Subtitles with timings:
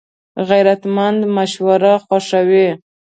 [0.47, 2.67] غیرتمند مشوره خوښوي